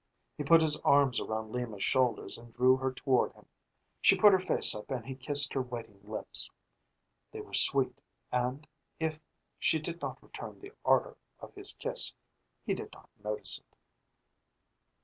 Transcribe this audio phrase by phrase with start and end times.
[0.35, 3.45] He put his arms around Lima's shoulders and drew her toward him.
[4.01, 6.49] She put her face up and he kissed her waiting lips.
[7.31, 8.01] They were sweet
[8.31, 8.65] and,
[8.99, 9.19] if
[9.59, 12.15] she did not return the ardor of his kiss,
[12.65, 13.75] he did not notice it.